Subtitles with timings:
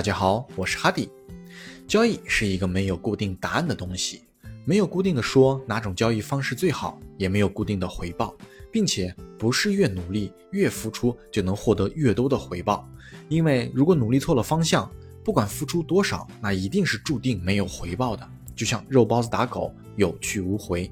[0.00, 1.10] 大家好，我是哈迪。
[1.86, 4.22] 交易是一个没有固定答案的东西，
[4.64, 8.34] 没有固定的说哪种交易方式最好，也没有固定的回报，
[8.72, 12.88] 并且不是越努力越付出就能获得越多的回报。
[13.28, 14.90] 因为如果努力错了方向，
[15.22, 18.26] 不管付出多少，那一定是注定没有回报的。
[18.56, 20.90] 就像肉包子打狗，有去无回。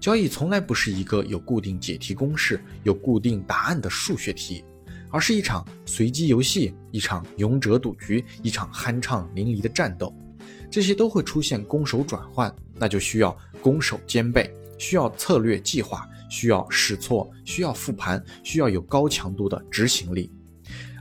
[0.00, 4.64] 交易从来不是一个有固定解题公式、有固定答案的数学题。
[5.12, 10.12] 而是一场随机游戏，一场勇者赌局，一场酣畅淋漓的战斗，
[10.70, 20.32] 这些都会出现攻守转换，那就需要攻守兼备，需要策略计划，需要试错，需要复盘，需要有高强度的执行力，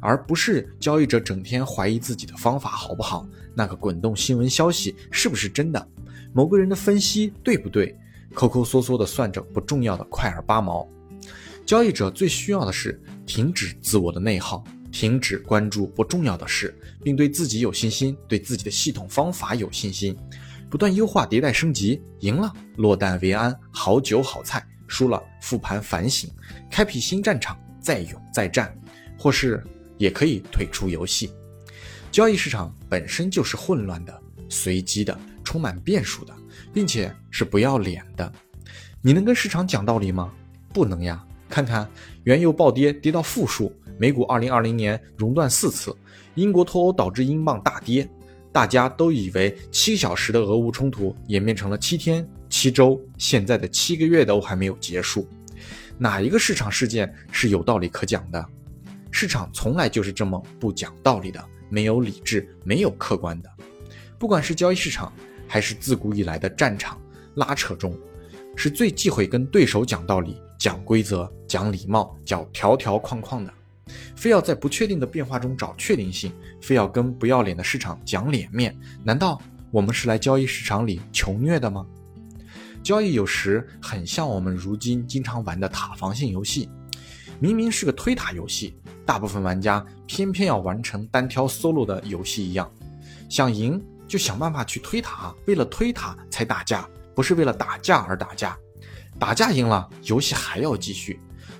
[0.02, 3.26] 而不是交易者整天怀疑自己的方法好不好，
[3.56, 5.88] 那个滚动新闻消息是不是真的，
[6.34, 7.98] 某个人的分析对不对，
[8.34, 10.86] 抠抠缩缩的算着不重要的快儿八毛。
[11.72, 20.14] 交易者最需要的是停止自我的内耗，停止关注不重要的事，并对自己有信心，对自己的系统方法有信心，
[20.70, 22.02] 不断优化、迭代、升级。
[22.20, 26.30] 赢了，落袋为安，好酒好菜；输了，复盘反省，
[26.70, 28.78] 开辟新战场，再勇再战，
[29.18, 29.64] 或是
[29.98, 31.32] 也可以退出游戏。
[32.12, 36.36] 交易市场本身就是混乱的、随机的、充满变数的，
[36.74, 38.30] 并且是不要脸的。
[39.02, 40.34] 你能跟市场讲道理吗？
[40.74, 41.26] 不能呀。
[41.52, 41.88] 看看
[42.24, 45.92] 原油暴跌，跌到负数；美股二零二零年熔断四次；
[46.36, 48.10] 英国脱欧导致英镑大跌。
[48.54, 55.28] 大家都以为七小时的俄乌冲突演变成了七天、七周，现在的七个月都还没有结束。
[55.98, 58.46] 哪一个市场事件是有道理可讲的？
[59.10, 63.50] 市场从来就是这么不讲道理的，没有理智，没有客观的。
[64.18, 65.14] 不管是交易市场，
[65.48, 67.00] 还是自古以来的战场
[67.36, 67.98] 拉扯中，
[68.56, 70.36] 是最忌讳跟对手讲道理。
[70.62, 73.52] 讲规则、讲礼貌、讲条条框框的，
[74.16, 79.42] 非要在不确定的变化中找确定性，非要跟不要脸的市场讲脸面，难道
[79.72, 81.84] 我们是来交易市场里求虐的吗？
[82.84, 86.70] 交易有时很像我们如今经常玩的塔防性游戏，
[87.40, 92.72] 明明是个推塔游戏，大部分玩家偏偏要完成单挑 solo 的游戏一样，
[93.30, 98.56] 想赢就想办法去推塔，为了推塔才打架，不是为了打架而打架。
[99.22, 101.14] 打架赢了，游戏还要继续；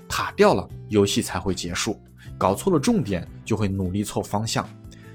[0.08, 2.02] 塔掉了，游戏才会结束。
[2.36, 4.68] 搞错了重点，就会努力错方向。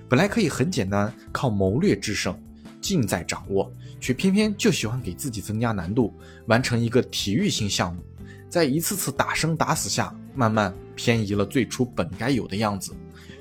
[0.07, 2.41] 本来可以很简单，靠谋略制胜，
[2.79, 3.69] 尽在掌握，
[3.99, 6.13] 却偏偏就喜欢给自己增加难度，
[6.45, 8.01] 完成一个体育性项目，
[8.49, 12.95] 在一次次打生打死下，慢慢偏移了最初本该有的样子。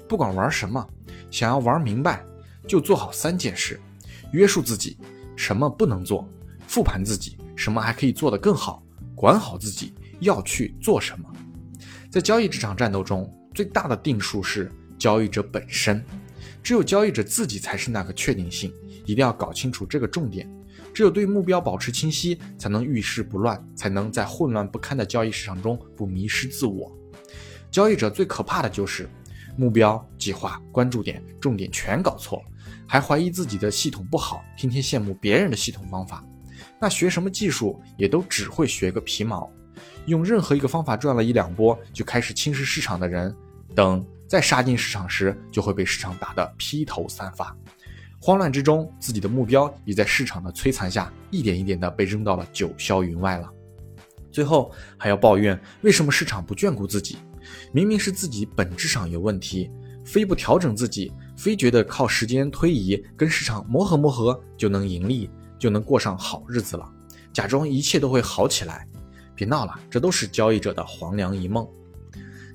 [0.08, 0.84] 不管玩什么，
[1.30, 2.24] 想要玩明白，
[2.66, 3.80] 就做好三件事：
[4.32, 4.98] 约束自己，
[5.36, 6.28] 什么不能做；
[6.66, 8.82] 复盘自己，什么还可以做得更好。
[9.16, 11.28] 管好自己要去做什么，
[12.10, 16.04] 在交易这场战斗中，最大的定数是交易者本身。
[16.62, 18.70] 只有交易者自己才是那个确定性，
[19.06, 20.46] 一定要搞清楚这个重点。
[20.92, 26.94] 只有对目标保持清晰，才能遇事不乱，才能在混乱不堪的交易市场中不迷失自我。
[27.70, 29.08] 交易者最可怕的就是
[29.56, 32.42] 目标、计划、关注点、重点全搞错，
[32.86, 36.22] 还怀疑自己的系统不好，天天羡慕别人的系统方法。
[36.80, 39.50] 那学什么技术也都只会学个皮毛，
[40.06, 43.34] 用任何一个方法赚了一两波就开始轻视市场的人，
[43.74, 47.56] 等再杀进市场时，就会被市场打得披头散发。
[48.18, 53.48] 慌乱之中，自己的目标也在市场的摧残下，一点一点的被扔到了九霄云外了。
[54.32, 57.18] 最后还要抱怨为什么市场不眷顾自己？
[57.72, 59.70] 明明是自己本质上有问题，
[60.04, 65.30] 非不调整自己，非觉得靠时间推移跟市场磨合磨合就能盈利。
[65.58, 66.90] 就能过上好日子了，
[67.32, 68.86] 假装一切都会好起来，
[69.34, 71.66] 别闹了，这都是交易者的黄粱一梦。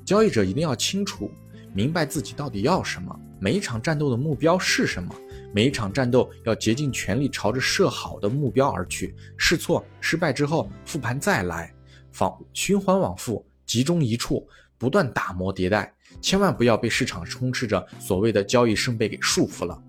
[0.04, 1.30] 交易者一定要清楚
[1.74, 5.16] 明白自己到底要什么，每一场战斗的目标是什么，
[5.54, 11.74] 每一场战斗要竭尽全力朝着设好的目标而去，试错失败之后复盘再来，
[12.12, 14.46] 仿循环往复，集中一处，
[14.78, 19.82] 不断打磨迭代，千万不要被市场充斥着所谓的交易圣杯给束缚了。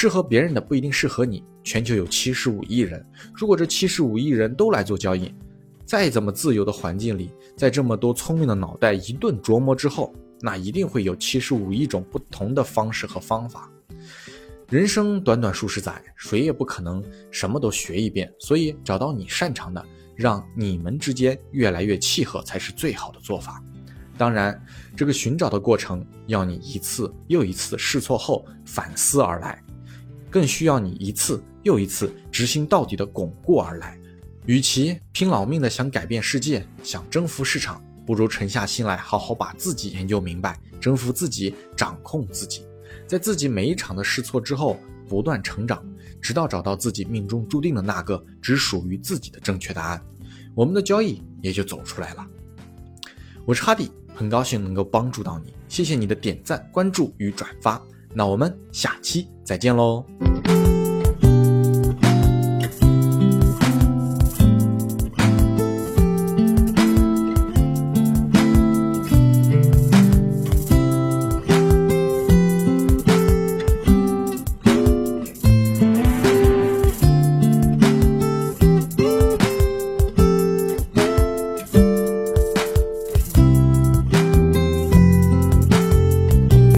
[0.00, 1.44] 适合别人的不一定适合你。
[1.62, 3.04] 全球有七十五亿人，
[3.34, 5.30] 如果这七十五亿人都来做交易，
[5.84, 10.10] 再怎么自由的环境里，在这么多聪明的脑袋一顿琢磨之后，
[10.40, 13.70] 那一定会有七十五亿种不同的方式和方法。
[14.70, 19.84] 人生短短数十载，谁也不可能什么都学一遍，所以找到你擅长的，
[20.16, 23.62] 让你们之间越来越契合，才是最好的做法。
[24.16, 24.58] 当然，
[24.96, 29.62] 这个寻找的过程要你一次又一次试错后反思而来。
[30.30, 33.98] 更需要你一次又一次执行到底的巩固而来。
[34.46, 42.64] 与其拼老命的想改变世界、想征服市场，不如沉下心来好好把自己研究明白，征服自己，掌控自己。
[43.06, 44.78] 在自己每一场的试错之后
[45.08, 45.84] 不断成长，
[46.20, 50.02] 直到找到自己命中注定的那个只属于自己的正确答案，
[50.54, 52.26] 我们的交易也就走出来了。
[53.44, 57.80] 我是哈迪，很高兴能够帮助到你，谢谢你的点赞、关注与转发。
[58.14, 60.04] 那我们下期再见喽。